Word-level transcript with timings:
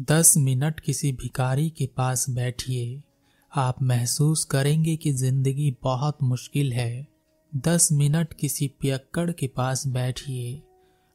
दस 0.00 0.36
मिनट 0.36 0.80
किसी 0.80 1.12
भिखारी 1.12 1.70
के 1.70 1.86
पास 1.86 2.30
बैठिए। 2.30 3.02
आप 3.56 3.82
महसूस 3.82 4.44
करेंगे 4.44 4.96
कि 4.96 5.12
ज़िंदगी 5.12 5.76
बहुत 5.82 6.18
मुश्किल 6.22 6.72
है। 6.72 7.06
दस 7.56 7.88
मिनट 7.92 8.32
किसी 8.32 8.68
पियक्कड़ 8.68 9.30
के 9.30 9.46
पास 9.46 9.86
बैठिए। 9.86 10.62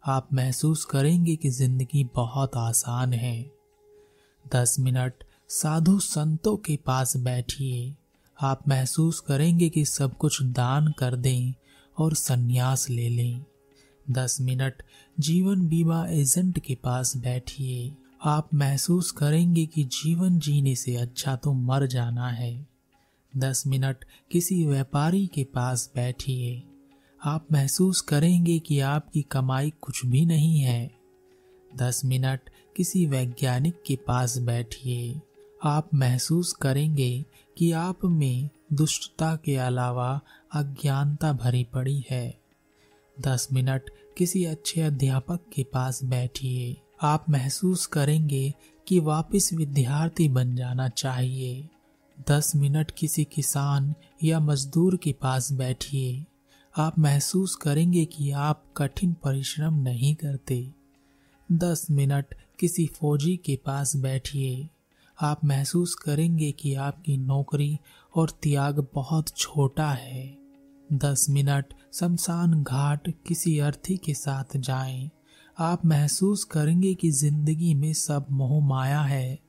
आप 0.07 0.29
महसूस 0.33 0.85
करेंगे 0.85 1.35
कि 1.35 1.49
ज़िंदगी 1.49 2.03
बहुत 2.15 2.57
आसान 2.57 3.13
है। 3.13 3.51
दस 4.53 4.75
मिनट 4.79 5.13
साधु 5.49 5.99
संतों 5.99 6.57
के 6.57 6.79
पास 6.85 7.17
बैठिए। 7.17 7.95
आप 8.41 8.67
महसूस 8.67 9.19
करेंगे 9.19 9.69
कि 9.69 9.85
सब 9.85 10.17
कुछ 10.17 10.43
दान 10.43 10.93
कर 10.99 11.15
दें 11.15 11.53
और 11.97 12.13
संन्यास 12.13 12.89
ले 12.89 13.09
लें। 13.09 13.45
दस 14.11 14.37
मिनट 14.41 14.83
जीवन 15.19 15.67
बीमा 15.67 16.05
एजेंट 16.07 16.59
के 16.59 16.75
पास 16.75 17.17
बैठिए। 17.17 18.02
आप 18.25 18.53
महसूस 18.53 19.11
करेंगे 19.11 19.65
कि 19.65 19.83
जीवन 19.83 20.39
जीने 20.39 20.75
से 20.75 20.95
अच्छा 20.95 21.35
तो 21.35 21.53
मर 21.53 21.87
जाना 21.87 22.27
है। 22.27 22.67
दस 23.37 23.67
मिनट 23.67 24.05
किसी 24.31 24.65
व्यापारी 24.65 25.27
के 25.27 25.43
पास 25.43 25.91
बैठिए। 25.95 26.63
आप 27.25 27.47
महसूस 27.51 28.01
करेंगे 28.01 28.59
कि 28.59 28.79
आपकी 28.79 29.21
कमाई 29.21 29.73
कुछ 29.81 30.05
भी 30.05 30.25
नहीं 30.25 30.59
है। 30.59 30.91
दस 31.75 32.05
मिनट 32.05 32.39
किसी 32.77 33.05
वैज्ञानिक 33.05 33.83
के 33.87 33.95
पास 33.95 34.37
बैठिए। 34.37 35.21
आप 35.63 35.89
महसूस 35.93 36.53
करेंगे 36.53 37.25
कि 37.57 37.71
आप 37.71 38.05
में 38.05 38.49
दुष्टता 38.73 39.35
के 39.35 39.55
अलावा 39.55 40.21
अज्ञानता 40.53 41.33
भरी 41.33 41.63
पड़ी 41.63 42.05
है। 42.09 42.39
दस 43.21 43.47
मिनट 43.53 43.89
किसी 44.17 44.45
अच्छे 44.45 44.81
अध्यापक 44.81 45.39
के 45.53 45.63
पास 45.63 46.03
बैठिए। 46.03 46.77
आप 47.03 47.29
महसूस 47.29 47.85
करेंगे 47.85 48.53
कि 48.87 48.99
वापस 48.99 49.49
विद्यार्थी 49.53 50.29
बन 50.29 50.55
जाना 50.55 50.89
चाहिए। 50.89 51.69
दस 52.29 52.55
मिनट 52.55 52.91
किसी 52.91 53.23
किसान 53.23 53.95
या 54.23 54.39
मजदूर 54.39 54.97
के 54.97 55.13
पास 55.13 55.51
बैठिए। 55.51 56.25
आप 56.77 56.99
महसूस 56.99 57.55
करेंगे 57.55 58.05
कि 58.05 58.31
आप 58.31 58.63
कठिन 58.77 59.15
परिश्रम 59.23 59.73
नहीं 59.73 60.15
करते। 60.15 60.71
दस 61.51 61.87
मिनट 61.91 62.25
किसी 62.59 62.87
फौजी 62.87 63.37
के 63.37 63.55
पास 63.55 63.95
बैठिए। 63.95 64.69
आप 65.21 65.45
महसूस 65.45 65.95
करेंगे 65.95 66.51
कि 66.51 66.75
आपकी 66.75 67.17
नौकरी 67.17 67.79
और 68.15 68.29
त्याग 68.29 68.87
बहुत 68.93 69.37
छोटा 69.37 69.91
है। 69.91 70.37
दस 70.93 71.29
मिनट 71.29 71.65
शमशान 71.93 72.63
घाट 72.63 73.09
किसी 73.27 73.59
अर्थी 73.59 73.97
के 73.97 74.13
साथ 74.13 74.57
जाएँ। 74.57 75.09
आप 75.59 75.85
महसूस 75.85 76.43
करेंगे 76.43 76.93
कि 76.93 77.11
ज़िंदगी 77.11 77.73
में 77.73 77.93
सब 77.93 78.25
मोह 78.31 78.67
माया 78.67 79.01
है, 79.01 79.39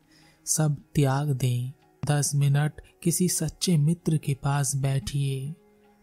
सब 0.46 0.76
त्याग 0.94 1.30
दें। 1.30 1.72
दस 2.08 2.34
मिनट 2.34 2.72
किसी 3.02 3.28
सच्चे 3.28 3.76
मित्र 3.76 4.16
के 4.16 4.34
पास 4.34 4.76
बैठिए। 4.76 5.54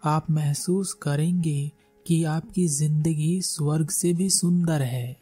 आप 0.05 0.31
महसूस 0.31 0.94
करेंगे 0.94 1.72
कि 2.07 2.23
आपकी 2.23 2.67
ज़िंदगी 2.67 3.41
स्वर्ग 3.41 3.89
से 3.89 4.13
भी 4.13 4.29
सुंदर 4.29 4.81
है। 4.81 5.20